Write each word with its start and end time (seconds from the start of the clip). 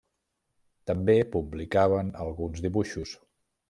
També 0.93 1.17
publicaven 1.37 2.13
alguns 2.27 2.69
dibuixos. 2.69 3.19